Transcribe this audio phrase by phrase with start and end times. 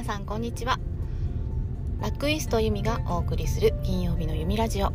[0.00, 0.80] 皆さんこんにちは。
[2.00, 4.94] ラックイストユミがお送りする金曜日のユミラジオ。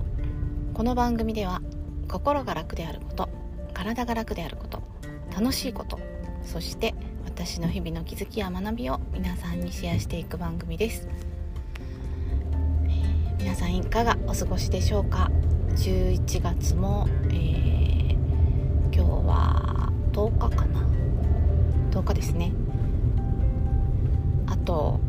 [0.73, 1.61] この番組では
[2.07, 3.29] 心が楽であること
[3.75, 4.81] 体が楽であること
[5.31, 5.99] 楽しいこと
[6.43, 11.07] そして私の日々の気づきや学びを皆さんにシェアしていく番組です。
[13.37, 15.29] 皆さんいかがお過ごしでしょうか
[15.75, 18.13] ？11月も、えー、
[18.91, 20.81] 今日は10日かな
[21.91, 22.53] ？10日ですね。
[24.47, 24.99] あと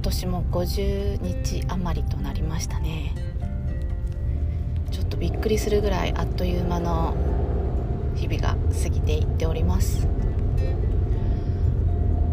[0.00, 3.14] 今年も50日余りとなりましたね。
[4.90, 7.14] ちょっとびっくりするぐらいあっという間の
[8.14, 10.08] 日々が過ぎていっております。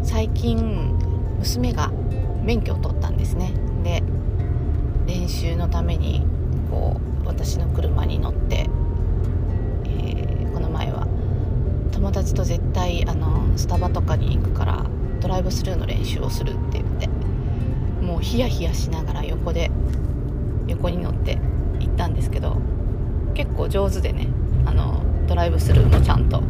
[0.02, 0.96] 最近
[1.40, 1.92] 娘が
[2.42, 3.52] 免許を取ったんですね。
[3.84, 4.02] で
[5.06, 6.24] 練習のために
[6.70, 8.66] こう私の車に乗って、
[9.84, 11.06] えー、この前は
[11.92, 14.86] 友達と絶対あのスタバとかに行くから
[15.20, 16.87] ドライブスルーの練習をするって
[18.18, 19.70] もうヒヤヒヤしながら横で
[20.66, 21.38] 横に乗って
[21.78, 22.56] 行ったんですけど
[23.32, 24.26] 結構上手でね
[24.66, 26.42] あのドライブスルーもちゃんと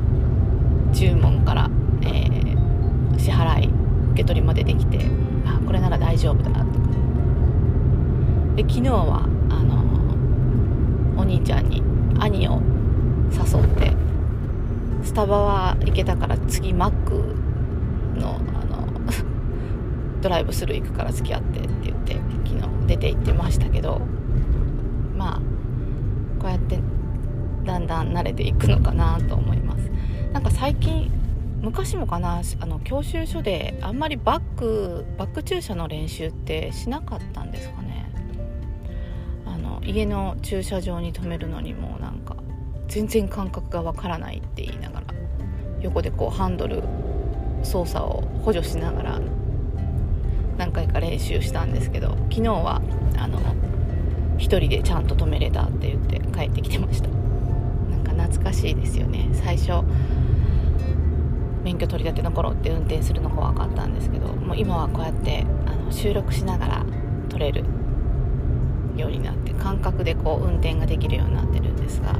[0.94, 1.68] 注文から、
[2.00, 4.98] えー、支払い受け取りまでできて
[5.44, 6.54] あこれなら大丈夫だと。
[6.54, 6.64] か
[8.56, 11.82] で昨日はあのお兄ちゃんに
[12.18, 12.62] 兄を
[13.30, 13.92] 誘って
[15.04, 17.36] スタバは行けたから次マック
[18.18, 18.57] のあの
[20.20, 24.00] ドライブスルー行くから付き合ってって言って昨日出て行ってましたけど
[25.16, 25.40] まあ
[26.40, 26.78] こうやって
[27.64, 29.90] だんだん慣れていくのかなと思います。
[30.32, 31.10] なんか最近
[31.60, 38.10] 昔もかなあの教習所であんまりバックバック駐車の練習ってしなかったんですかね。
[39.44, 42.36] あの家の駐車場に止めるのにもなんか
[42.86, 45.06] 全然感覚がわからないって言いながら
[45.80, 46.82] 横でこうハンドル
[47.62, 49.20] 操作を補助しながら
[50.58, 52.82] 何回か練習したんですけど昨日は
[53.16, 53.38] あの
[54.36, 57.08] 1人でちゃんと止めれたって言って帰ってきてました。
[57.08, 59.28] なんか懐かしいですよね。
[59.32, 59.84] 最初
[61.64, 66.86] 免許取り立ての頃って運転するの怖かったんですけどもう今はこうやってあの収録しながら
[67.28, 67.64] 撮れる
[68.96, 72.14] ようになって感覚でこう運転ができるようになってるんですが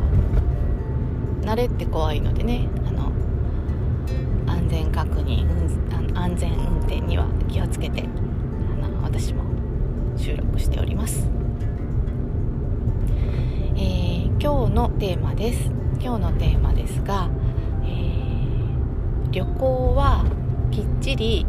[1.43, 3.11] 慣れって怖いのでねあの
[4.47, 5.47] 安全確認、
[6.15, 8.05] 安全運転には気をつけて
[9.09, 9.43] 私も
[10.19, 11.27] 収録しております、
[13.75, 15.71] えー、今日のテーマです。
[15.99, 17.31] 今日のテーマですが、
[17.85, 20.27] えー、旅行は
[20.71, 21.47] きっちり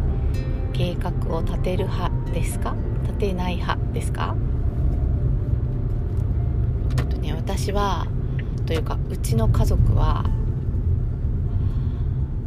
[0.72, 2.78] 計画を立てる派ですか？
[3.04, 4.38] 立てない派ですか？
[7.10, 8.08] とね私は
[8.66, 10.24] というかうちの家族は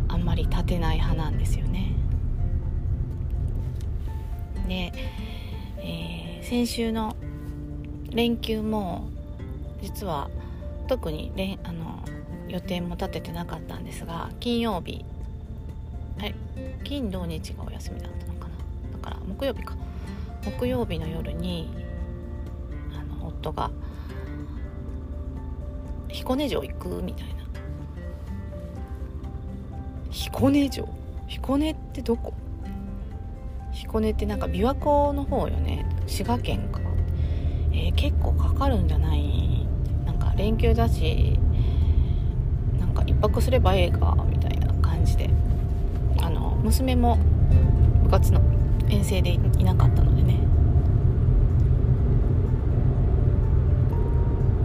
[0.08, 1.91] あんまり立てない派なんですよね。
[4.72, 4.92] で、
[5.78, 7.14] えー、先週の
[8.10, 9.10] 連休も
[9.82, 10.30] 実は
[10.88, 12.02] 特に連あの
[12.48, 15.04] 予定も立ててなかったんですが金曜日
[16.18, 16.34] はい
[16.84, 18.54] 金土日がお休みだったのかな。
[18.92, 19.74] だから木曜日か。
[20.44, 21.70] 木曜日の夜に
[22.92, 23.70] あの夫が
[26.08, 27.34] 彦根城行くみたいな。
[30.10, 30.88] 彦根城？
[31.28, 32.34] 彦根ってどこ？
[33.92, 35.84] 彦根ってなんか琵琶湖の方よね。
[36.06, 36.80] 滋賀県か。
[37.72, 39.66] えー、結構かかるんじゃない？
[40.06, 41.38] なんか連休だし
[42.78, 45.28] なんか1泊すればええかみたいな感じで。
[46.22, 47.18] あの娘も
[48.04, 48.40] 部活の
[48.88, 50.38] 遠征でいなかったのでね。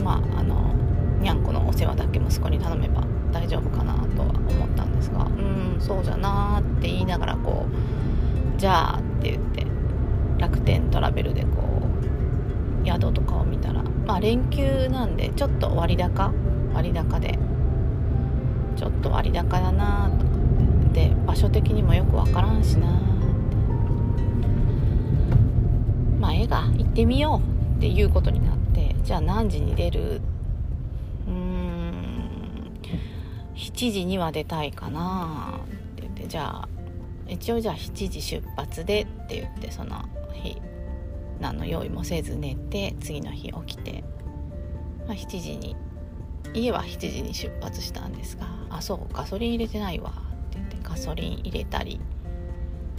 [0.04, 0.74] まああの
[1.22, 9.66] にゃんこのお世話だけ息子に頼めば大丈夫かなとは思ったんですがうんそうじゃなーって言いながらこうじゃあって言って
[10.38, 11.48] 楽天トラベルでこ
[12.84, 16.32] う宿とかを見たらまあ連休なんでちょっと割高
[16.74, 17.40] 割高で
[18.76, 20.32] ちょっと割高だなとか
[20.94, 22.88] で場所的にもよくわからんしな
[26.20, 30.16] まあ絵が行ってみようっていうことになってじゃあ何時に出る？
[30.16, 30.20] っ
[32.82, 32.92] て
[33.56, 36.70] 7時には出たいかなって言ってじゃあ
[37.28, 40.56] 一応じゃあ7時出発でって言ってその日
[41.40, 44.04] 何の用意もせず寝て次の日起きて、
[45.08, 45.76] まあ、7時に
[46.54, 50.14] 家は7時に出発したんですがあそうガソリン入れてないわっ
[50.50, 52.00] て言ってガソリン入れたり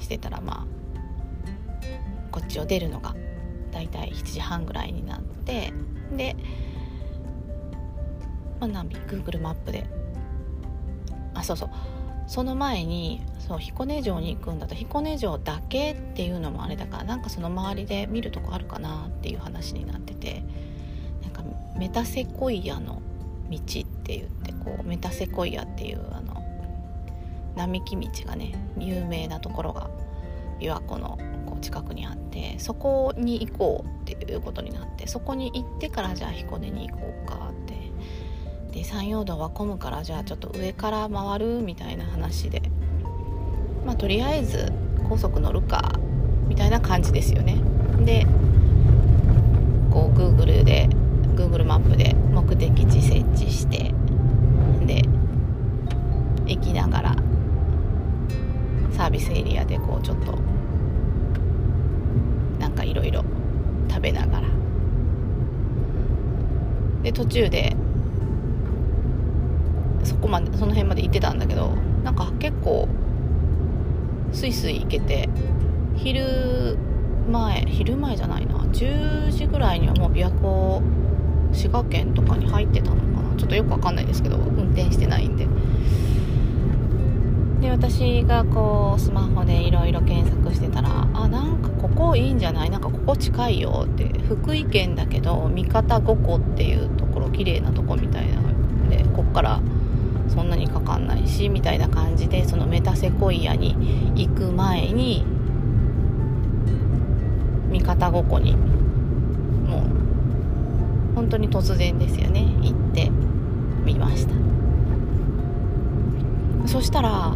[0.00, 0.78] してたらまあ
[2.30, 3.14] こっちを出るのが
[3.72, 5.72] だいたい7時半ぐらいになって
[6.16, 6.36] で、
[8.60, 9.86] まあ、ナビ Google マップで
[11.34, 11.70] あそうそう
[12.28, 20.44] その前にそう彦根城に行くんだと彦根城だけっていうのもあれだからなんかその周りで見るとこあるかなっていう話になってて
[21.22, 21.42] なんか
[21.76, 23.00] メタセコイアの
[23.50, 23.60] 道っ
[24.04, 26.44] て言ってこうメタセコイアっていうあの
[27.56, 29.88] 並木道がね有名なところが
[30.60, 37.47] 琵琶湖のこう近くにあってそこに行こうっていうことになってそこに行ってからじゃあ彦根に行こうか
[38.78, 42.62] で山陽道は混むからじゃあちょっと上から回るみたいな話で。
[43.84, 44.72] まあとりあえず
[45.08, 45.98] 高速乗るか
[46.46, 47.56] みたいな感じですよね。
[48.04, 48.24] で
[49.90, 50.88] こう Google で
[51.34, 53.92] Google マップで目的地設置して
[54.86, 55.02] で
[56.46, 57.16] 行きながら
[58.92, 60.38] サービスエリアでこうちょっと
[62.60, 63.24] なんかいろいろ
[63.88, 64.48] 食べながら。
[67.02, 67.74] で途中で
[70.18, 71.70] こまでその辺まで行ってたんだけど
[72.04, 72.88] なんか結構
[74.32, 75.28] スイスイ行けて
[75.96, 76.76] 昼
[77.30, 80.82] 前昼前じゃないな10時ぐらいにはもう琵琶湖
[81.52, 83.36] 滋賀県とかに入ってたのかな。
[83.36, 85.46] ちょっとよくわかんないですけど運転してないんで。
[87.60, 92.70] で私がこうスマホでいろいろ検索してたらあなんかここいいんじゃない？
[92.70, 99.60] なんかここ近いよって福井県だけど三方五湖っていうところ綺麗なとこみたいなのでこっから
[100.88, 103.76] かんないしみたいな感じでそのメタセコイアに
[104.16, 105.24] 行く前に
[107.70, 112.46] 三方五湖にもう本当に突然ですよね。
[112.62, 113.10] 行って
[113.84, 114.32] みました。
[116.66, 117.34] そしたら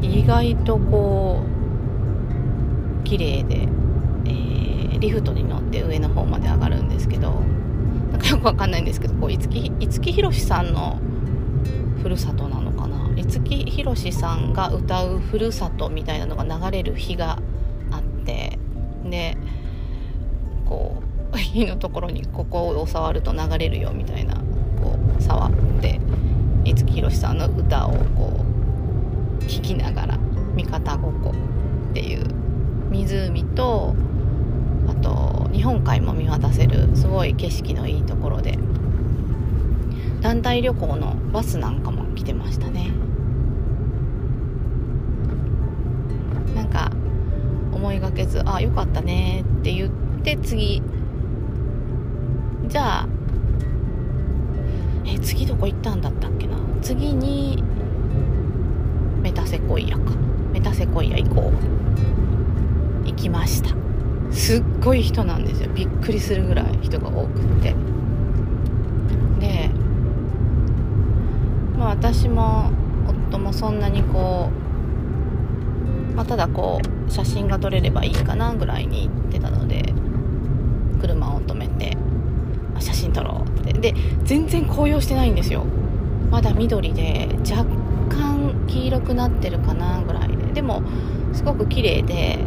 [0.00, 1.42] 意外とこ
[3.02, 3.68] う綺麗で、
[4.24, 7.42] えー、リフトに乗って上の方まで上がるんですけど
[8.12, 10.98] なんかよくわかんないんですけどこう五木五木ひろしさんの
[12.02, 12.75] ふるさとなのかな
[13.28, 17.38] 五木ひろしさんが歌うふるさとみたいなのが流れる日が
[17.90, 18.58] あって
[19.04, 19.36] で
[20.64, 21.02] こ
[21.34, 24.34] う 火のところにここを触ると流れるよみたいな
[24.80, 25.50] こう触っ
[25.80, 26.00] て
[26.64, 28.44] 五木ひろしさんの歌をこ
[29.40, 30.18] う聴きながら
[30.54, 32.24] 三方五湖っていう
[32.90, 33.94] 湖と
[34.88, 38.58] あと日本海も見渡せるすごい景色のいいところで
[40.20, 42.90] 団体旅行のバスなんかも来てましたね。
[48.46, 49.90] あよかったね」って言っ
[50.22, 50.82] て次。
[52.68, 53.08] じゃあ
[55.04, 56.56] え次どこ行ったんだったっけな？
[56.82, 57.62] 次に
[59.22, 60.12] メタセコイアか。
[60.52, 61.52] メタセコイア行こ
[63.04, 63.06] う。
[63.06, 63.70] 行きました。
[64.32, 65.70] すっごい人なんですよ。
[65.74, 67.74] びっくりするぐらい人が多くって。
[69.38, 69.70] で
[71.78, 72.70] まあ私も
[73.30, 74.65] 夫もそんなにこう、
[76.16, 79.92] まあ、ただこう写真が撮れればいいかなぐらいに言ってたので
[81.00, 81.96] 車を止めて
[82.80, 83.72] 写真撮ろうって。
[83.74, 85.64] で全然紅葉してないんですよ。
[86.30, 87.64] まだ緑で若
[88.08, 90.36] 干黄色くなってるかなぐらいで。
[90.54, 90.82] でも
[91.34, 92.38] すごく綺麗でで、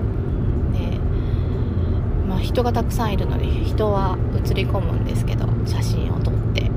[2.27, 6.71] まあ、人がたくさんいるので人は映り込むんですけど写真を撮って。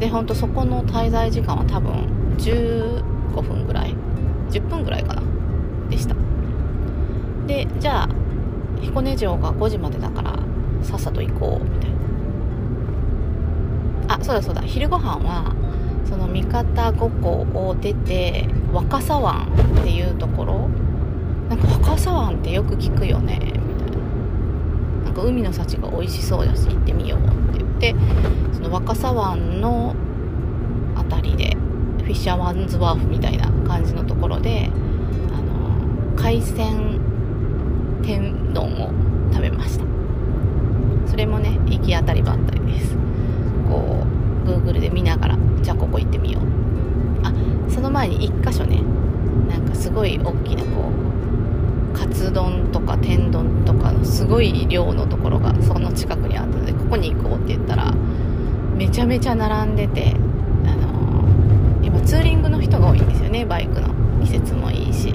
[0.00, 1.92] でほんとそこの滞在時間は多分
[2.38, 3.94] 15分ぐらい。
[4.50, 5.17] 10分ぐらいかな。
[5.98, 6.14] でした。
[7.46, 8.08] でじゃあ
[8.80, 10.38] 彦根城が5時までだから
[10.82, 11.96] さっさと行こうみたいな。
[14.14, 14.62] あそうだそうだ。
[14.62, 15.54] 昼ご飯は
[16.04, 19.48] その三方五湖を出て若狭湾
[19.80, 20.70] っていうところ。
[21.48, 23.64] なんか若狭湾ってよく聞くよねみたいな。
[25.04, 27.22] なんか海の幸が美味しそうだし行ってみようっ
[27.58, 27.94] て言って
[28.52, 29.94] その若狭湾の
[30.96, 31.56] 辺りで
[32.04, 34.70] フィッシャーマンズワーフみたいな感じのところで
[36.18, 37.00] 海鮮
[38.02, 38.90] 天丼を
[39.32, 39.84] 食べました。
[41.06, 42.96] それもね行き当たりばったりです。
[43.68, 44.04] こ
[44.44, 46.42] う Google で見ながらじゃあここ行ってみよう。
[47.24, 47.32] あ
[47.70, 48.82] その前に1箇所ね
[49.48, 50.90] なんかすごい大きなこ
[51.94, 57.92] うカツ丼とか天丼とかのすごい量のところがその近くにあったのでここに行こうって言ったら
[58.76, 60.14] めちゃめちゃ並んでて
[60.64, 63.88] あのー、今ツーリングの人が多いんですよねバイクの。
[64.24, 65.14] 季節もいいし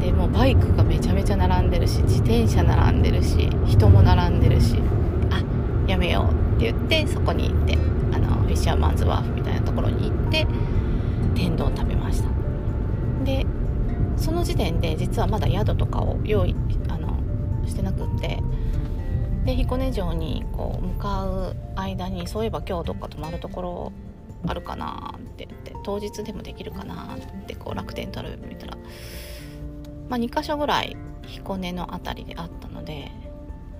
[0.00, 1.36] でもうバイクがめちゃめちゃ
[1.68, 4.76] 並んでるし自転車並んでるし人も並んでるし
[5.30, 5.42] あ
[5.86, 7.78] やめようって言ってそこに行って
[8.12, 10.46] あのフィッシャーマンズワーフみたいなところに行って
[11.34, 12.28] 天丼食べました。
[13.24, 13.46] で
[14.16, 16.56] その時点で実はまだ宿とかを用意
[16.88, 17.18] あの
[17.66, 18.42] してなくって
[19.44, 23.92] で彦根城にこう向かう間にそういえば今日どっか泊まるところ
[24.46, 28.76] あるかなって言って当日でもできるかなってこう楽天トラベル見たら、
[30.08, 30.96] まあ、2箇所ぐらい
[31.28, 33.10] 彦根の辺りであったので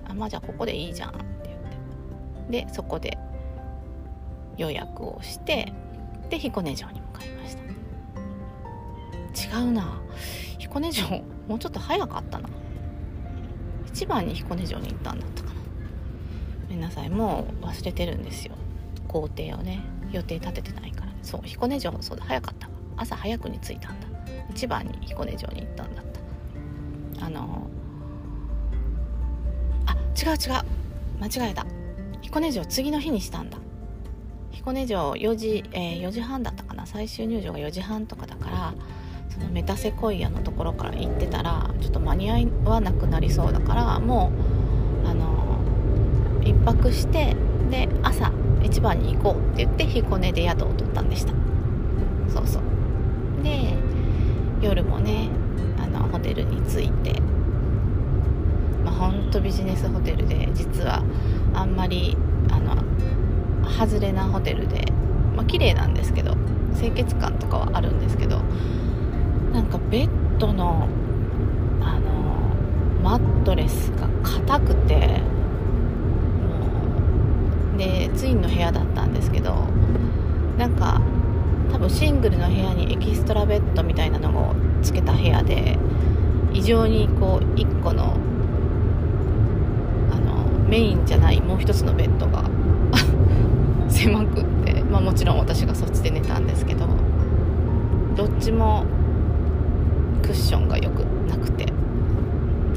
[0.07, 1.19] あまあじゃあここでいいじゃんって
[2.49, 2.65] 言って。
[2.67, 3.17] でそこで
[4.57, 5.71] 予約をして
[6.29, 7.59] で彦根城に向かいました。
[9.59, 10.01] 違うな。
[10.57, 11.07] 彦根城
[11.47, 12.49] もうちょっと早かったな。
[13.87, 15.55] 一番に彦根城に行ったんだったかな。
[16.63, 17.09] ごめんなさい。
[17.09, 18.53] もう忘れてるんですよ。
[19.07, 19.81] 工程をね。
[20.11, 21.11] 予定立ててないから。
[21.21, 22.25] そう彦根城そうだ。
[22.25, 22.69] 早かった。
[22.97, 24.07] 朝早くに着いたんだ。
[24.49, 26.18] 一番に彦根城に行ったんだった。
[27.21, 27.67] あの
[29.85, 30.63] あ違う違う。
[31.19, 31.65] 間違えた。
[32.21, 33.57] 彦根城次の日にしたんだ。
[34.51, 36.85] 彦根城4時、えー、4時半だったかな。
[36.85, 38.73] 最終入場が4時半とかだから
[39.29, 44.31] そのメタセコイアのところから行ってたらちょっと間に合わなくなりそうだからも
[45.05, 45.59] うあの
[46.41, 47.35] 1泊して
[47.69, 48.31] で朝
[48.63, 51.33] 一番に行こうって言って彦根で宿を取ったんでした。
[52.33, 53.43] そうそう。
[53.43, 53.73] で
[54.61, 55.29] 夜もね
[55.81, 57.21] あのホテルに着いて。
[58.83, 61.03] まあほんとビジネスホテルで実は
[61.53, 62.17] あんまり
[62.51, 62.75] あの
[63.69, 64.91] 外れなホテルで
[65.35, 66.35] まあ綺麗なんですけど
[66.77, 68.41] 清潔感とかはあるんですけど
[69.53, 70.87] なんかベッドの
[71.81, 72.09] あの
[73.03, 75.21] マットレスが硬くて
[77.77, 79.65] でツインの部屋だったんですけど
[80.57, 81.01] なんか
[81.71, 85.77] 多分シングルの部屋にエキストラベッドみたいなのをつけた部屋で
[86.53, 88.15] 異常にこう1個の
[90.11, 92.43] あのメインじゃないもう一つのベッドが
[93.89, 96.87] 狭くって、まあ、もちろん私がそっちで寝たんですけど
[98.15, 98.85] どっちも
[100.21, 101.65] クッションがよくなくて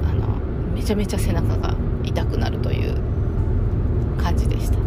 [0.09, 0.28] あの
[0.75, 2.94] めちゃめちゃ背中が痛くなるという
[4.16, 4.78] 感じでした。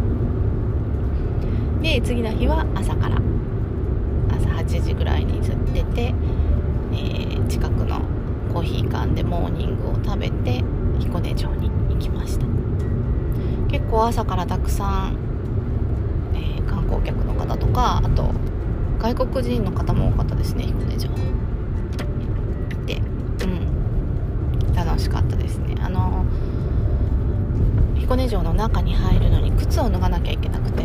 [1.82, 3.20] で次の日は朝から。
[4.30, 5.40] 朝8時ぐらいに
[5.72, 6.14] 出て、
[6.92, 8.00] えー、近くの
[8.52, 10.64] コーヒー館でモーニングを食べて
[10.98, 12.46] 彦根城に行きました。
[13.68, 15.18] 結構朝からたくさん、
[16.34, 18.30] えー、観光客の方とかあと
[18.98, 21.16] 外国人の方も多かったですね彦根城い
[22.86, 23.02] て。
[23.44, 23.76] うん。
[24.74, 25.74] 楽しかったですね。
[25.80, 26.24] あの
[27.94, 30.84] 彦根城の中に入るのに靴を脱がなきゃいけなくて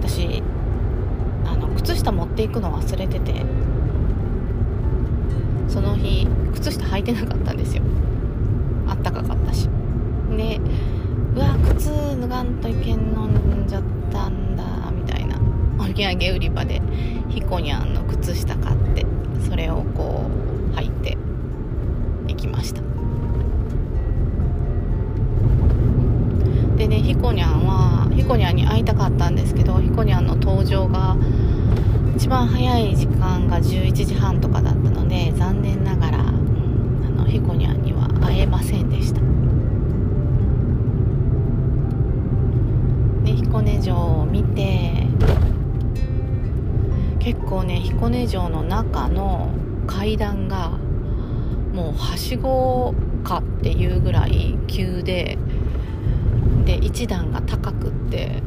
[0.00, 0.42] 私
[1.44, 3.44] あの靴下持っていくの忘れてて
[5.68, 7.82] その日靴下履いてなかったんですよ。
[8.88, 9.68] あったかかったし。
[10.36, 10.60] で
[11.34, 15.38] うわ靴脱がんといけんのんじゃったんだみたいな。
[15.78, 16.82] お土産売り場で
[17.28, 19.06] ひこにゃんの靴下買って
[19.48, 20.28] それをこ
[20.72, 21.16] う履いて
[22.28, 22.82] 行きました。
[26.76, 30.97] でねひこにゃんはひこにゃんに会いたかったんですけどひこにゃんの登場が
[32.28, 39.22] 一番早い時間が11時半とかだったので残念ながら、うん、あのひこにゃんには会えませんでした。
[43.24, 45.06] で彦根城を見て
[47.18, 49.48] 結構ね彦根城の中の
[49.86, 50.72] 階段が
[51.72, 52.94] もうはしご
[53.24, 55.38] かっていうぐらい急で
[56.66, 58.42] で一段が高くって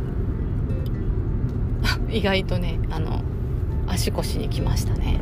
[2.11, 3.23] 意外とねあの
[3.91, 5.19] 足腰にきましたね。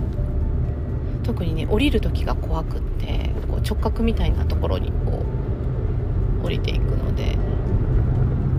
[1.23, 5.23] 特にね降りる時が怖くってこう直角みたいなところにこ
[6.41, 7.37] う降りていくので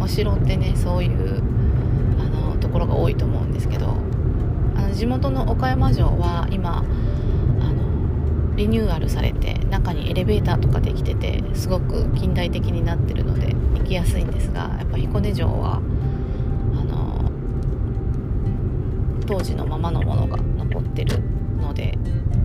[0.00, 1.42] お城ってねそういう
[2.20, 3.96] あのところが多いと思うんですけど
[4.76, 15.80] あの地元の岡山城は今あのリニューアルされて中にエレベーターとかできててすごく近代的になってるので行きやすいんですがやっぱ彦根城は
[19.30, 21.20] 当時のままのものが残ってる
[21.56, 21.96] ので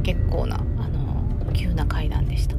[0.04, 2.56] 結構なあの急な階段でした。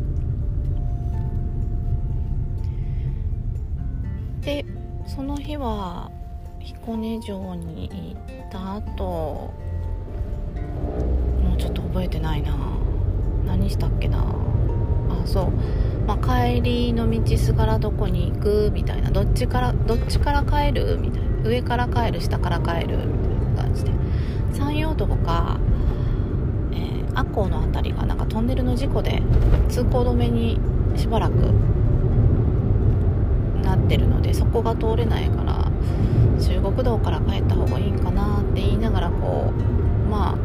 [4.41, 4.65] で
[5.07, 6.11] その日は
[6.59, 9.55] 彦根城に行った後も
[11.55, 12.57] うちょっと覚えてないな。
[13.47, 14.19] 何したっけな。
[14.19, 15.51] あそう、
[16.05, 18.73] まあ、帰りの道すがらどこに行く？
[18.75, 19.13] みたいな。
[19.13, 20.99] どっちからどっちから帰る？
[21.01, 21.49] みたいな。
[21.49, 22.21] 上から帰る？
[22.21, 22.97] 下から帰る？
[22.97, 23.26] みたいな
[23.57, 23.91] 感じで
[24.53, 25.59] 山陽道か、
[26.73, 29.23] えー、赤穂の辺りがなんかトンネルの事故で
[29.69, 30.59] 通行止めに
[30.97, 31.33] しばらく
[33.63, 35.71] なってるのでそこが通れないから
[36.41, 40.37] 中国道から帰った方がいいんかなって言いながらこうまあ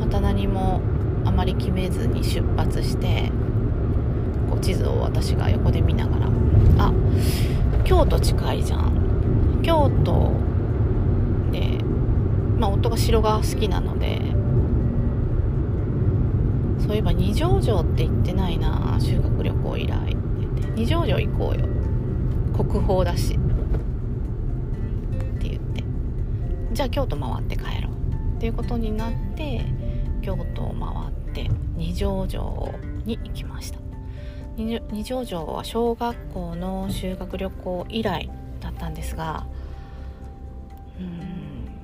[0.00, 0.80] また何も
[1.24, 3.30] あまり決めずに出発して
[4.50, 6.26] こう地図を私が横で見ながら
[6.78, 6.92] あ
[7.84, 8.92] 京都近いじゃん。
[9.62, 10.32] 京都
[12.62, 14.20] まあ夫が城が好きなので
[16.78, 20.62] そういえば二条城って言ってないな修学旅行以来って言って。
[20.76, 21.66] 二条城行こうよ。
[22.52, 23.34] 国宝だし。
[23.34, 23.38] っ
[25.38, 25.84] て言って。
[26.72, 28.36] じゃあ京都回って帰ろう。
[28.36, 29.64] っていうことになって
[30.22, 33.78] 京都を回って二条城に行きました。
[34.56, 39.46] 二条城は小学校の修学旅行以来だったんですが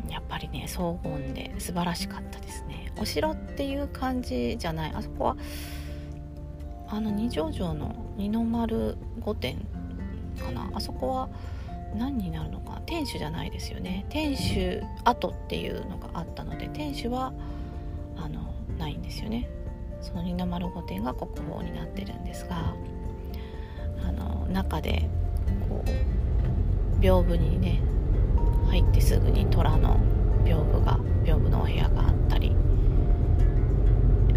[0.09, 2.93] やっぱりね荘厳で素晴らしかったですね。
[3.01, 4.93] お城っていう感じじゃない。
[4.95, 5.37] あそこは
[6.89, 9.57] あの二条城の二の丸御殿
[10.41, 10.71] かな。
[10.75, 11.29] あそこは
[11.95, 12.81] 何になるのか。
[12.87, 14.07] 天守じゃないですよね。
[14.09, 17.33] 天守跡っていうのがあったので天守は
[18.17, 19.49] あのないんですよね。
[20.01, 22.75] その二の丸御殿が国宝になってるんですが
[24.05, 25.09] あの中で
[25.69, 27.81] こう屏風にね
[28.69, 29.99] 入ってすぐに虎の
[30.45, 32.55] 屏風が屏風のお部屋があったり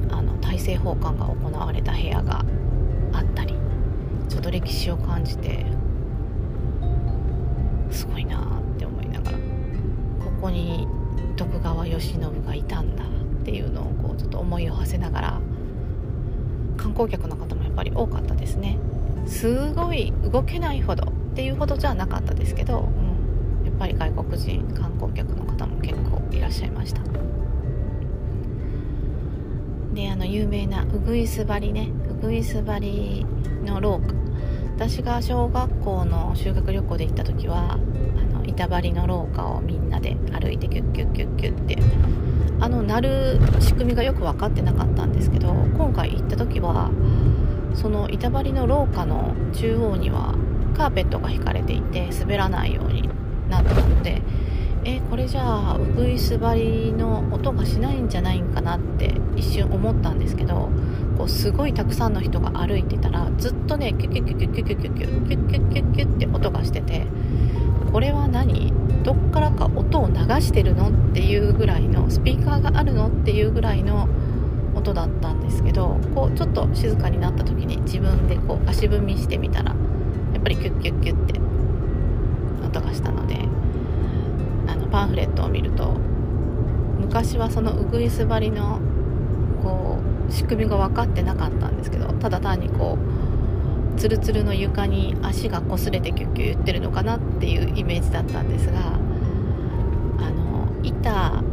[0.09, 2.43] あの大政奉還が行われた部屋が
[3.13, 3.55] あったり
[4.29, 5.65] ちょっと歴史を感じて
[7.91, 10.87] すごいなって思いながらここに
[11.35, 13.07] 徳川慶喜がいたんだっ
[13.43, 15.41] ていうのをこうちょっと思いを馳せながら
[16.77, 18.79] 観光客の方もやっぱり多かったですね。
[19.27, 23.10] すごい動けないほどっていうほどじゃなかったですけど、うん、
[23.81, 27.01] ぱり外国人観光客の方も結構いらっしゃいました。
[29.95, 31.89] であの有名なうぐいす張りね。
[32.07, 33.25] うぐいす張り
[33.65, 34.13] の廊下。
[34.75, 37.77] 私が小学校の修学旅行で行った時はあ
[38.37, 41.77] の板張りの廊下をみんなで歩いてキュッキュッキュッキュッって。
[42.59, 46.91] あの鳴る仕組みがよく分かってなかったんですけど今回行った時は
[47.73, 50.35] その板張りの廊下の中央には
[50.77, 53.09] カーペットが引かれていて滑らないように
[53.51, 53.63] なっ
[54.03, 54.21] て
[54.83, 60.69] えこれじゃあうぐいす張りの音がしないんじゃないんかなって一瞬思ったんですけど
[61.17, 67.05] こうすごいたくさんの人が歩いてたらずっとねキュキュキュキュキュキュキュキュキュキュキュキュキュって音がしてて
[67.91, 68.73] これは何？
[69.03, 74.07] どっからか音を流してるのっていうぐらいのスピーカーがあるのっていうぐらいの
[74.73, 79.75] 音だったんですけどこうちょっと静かになった時に自分でこう足踏みしてみたら
[80.33, 81.50] やっぱりキュッキュッキュッって
[82.71, 83.45] 音がしたので
[84.67, 85.91] あのパンフレットを見ると
[86.99, 88.79] 昔はそのうぐいす張りの
[89.61, 92.97] こう仕組みが分かってなかったんですけどただ単にこ
[93.95, 101.43] うツルツルの床に足が擦れてキュッキュ言ってるのかなっていうイメージだったんですがあの板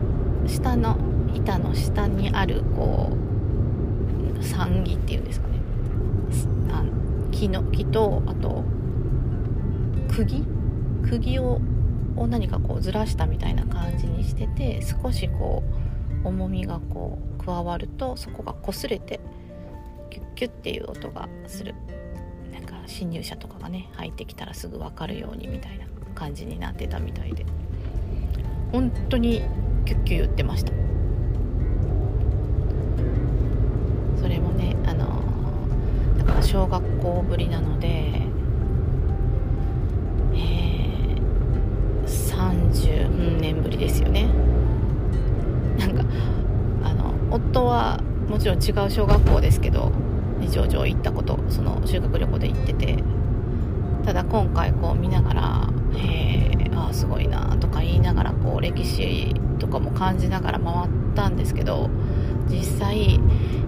[0.46, 0.96] 下の
[1.34, 5.58] 板の下にあるこう桟木っていうんですかね。
[6.70, 6.84] あ
[7.32, 8.64] 木の木とあと
[10.14, 10.44] 釘
[11.08, 11.60] 釘を
[12.16, 15.62] を何かこうずらしたみたいな感じにしてて少しこ
[16.24, 19.20] う重みがこう加わるとそこが擦れて
[20.10, 21.74] キュッキュッっていう音がする。
[22.52, 27.46] なんか侵入者とかがね入ってきたらすぐ分かるようにみたいな感じになってたみたいで。
[28.72, 29.42] 本当に
[29.86, 30.72] キュッキュ言ってました。
[34.20, 35.22] それもねあの
[36.18, 38.27] だから小学校ぶりなので
[47.50, 49.90] 夫はもちろん違う小学校ですけど
[50.38, 53.02] 二条城行ったことその修学旅行で行ってて
[54.04, 61.90] ただ今回こう見ながら「えー、ああすごいな」とか言いながらこう歴史とかも感じながら回ったんですけど
[62.48, 63.20] 実際い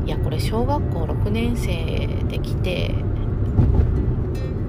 [0.06, 2.94] やこれ小学校6年生で来て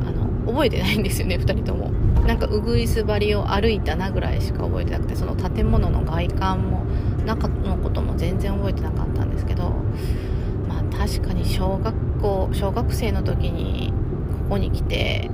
[0.06, 1.92] あの覚えてないんですよね2人とも。
[2.26, 6.81] なんかうぐいす張りを歩いたなぐらいしか覚えてなくてその建物の外観も
[7.26, 9.72] 中のことも全然覚えてなかったんですけど
[10.68, 13.94] まあ確かに小学校小学生の時に
[14.50, 15.30] ここに来て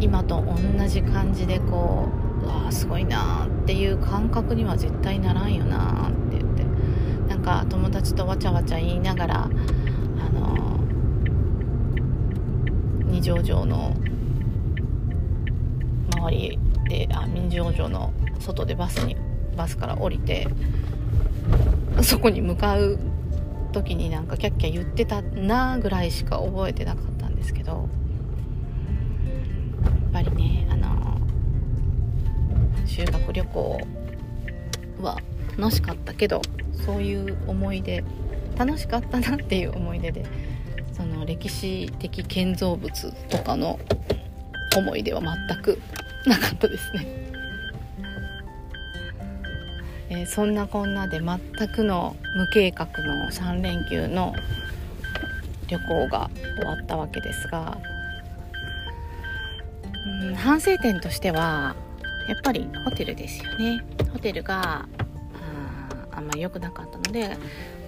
[0.00, 0.44] 今と
[0.78, 2.08] 同じ感じでこ
[2.42, 6.64] ううわすごいなっていう感覚には絶対ならんよなって言って
[7.28, 9.48] なんか友達とわちゃわちゃ言いながらあ
[10.32, 10.78] の
[13.06, 13.96] 二条城の
[16.14, 19.16] 周りであ民情城の外でバスに
[19.56, 20.48] バスから降りて
[22.02, 22.98] そこに向かう
[23.72, 27.88] 時になんかキャッキャ言ってたなぐらいしか覚えてなかったんですけど
[30.12, 31.18] やっぱりねあの
[32.86, 33.80] 修学旅行
[35.00, 35.18] は
[35.58, 36.42] 楽しかったけど
[36.72, 38.04] そういう思い出
[38.56, 40.24] 楽しかったなっていう思い出で
[40.92, 43.78] その歴史的建造物とかの
[44.76, 45.78] 思い出は全く
[46.26, 47.35] なかったですね。
[50.16, 54.34] えー、そんなこんなで全くの無計画の3連休の
[55.68, 57.76] 旅行が終わったわけですが、
[60.22, 61.76] うん、反省点としては
[62.28, 63.84] やっぱりホテルですよね。
[64.12, 64.88] ホテルが
[66.10, 67.36] あんまり良くなかったので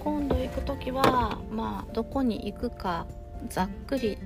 [0.03, 3.07] 今度行く時はまあどこに行くか
[3.49, 4.19] ざっくり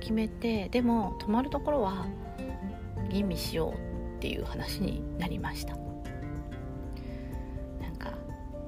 [0.00, 2.06] 決めてでも泊まるところは
[3.10, 5.76] 吟味しようっていう話になりました。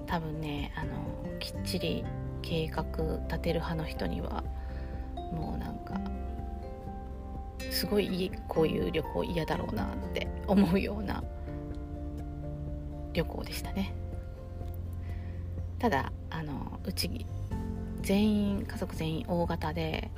[0.07, 2.05] 多分ねあのきっちり
[2.43, 2.85] 計画
[3.29, 4.45] 立てる派の人には
[5.33, 6.01] もうなんか
[7.71, 11.23] すごいこういう旅行嫌だろうなって思うような
[13.13, 13.95] 旅行でしたね。
[15.79, 17.27] ただあのうち
[18.03, 20.11] 全員家族全員大型で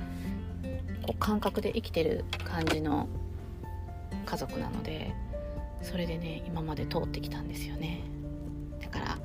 [1.01, 3.09] こう感覚で生きてる感じの
[4.25, 5.13] 家族なので
[5.81, 8.01] それでね今まで通ってきたんですよね。
[8.79, 9.17] だから、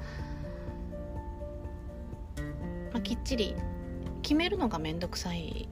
[3.05, 3.55] きっちり
[4.23, 5.69] 決めるのが面倒くさい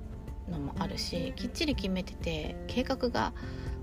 [0.48, 3.32] のもあるしきっちり決めてて計画が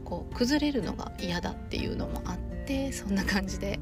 [0.06, 3.80] こう崩れるのが嫌だっていうのもあってそんな感じで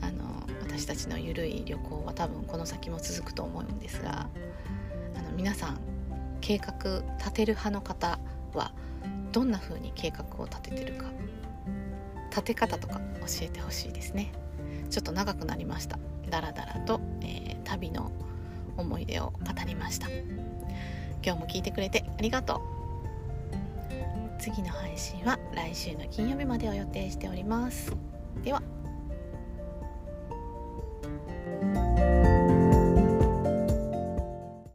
[0.00, 4.28] あの私たちのゆるい旅行は多分この先も続くと思うんですが
[5.14, 5.78] あの皆さん
[6.40, 8.18] 計画立てる派の方
[8.54, 8.72] は
[9.32, 11.06] どんな風に計画を立ててるか
[12.30, 14.32] 立て方とか教えてほしいですね。
[14.88, 15.98] ちょっと長くなりました。
[16.30, 18.10] だらだらと、えー、旅の
[18.76, 20.08] 思い出を語りました。
[21.24, 22.60] 今日も聞いてくれてありがとう。
[24.40, 27.92] 次の配信は来週の金曜日までを予定しております。
[28.42, 28.62] では。